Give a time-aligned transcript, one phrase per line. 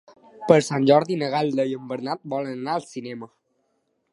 [0.51, 3.31] Per Sant Jordi na Gal·la i en Bernat volen anar al cinema.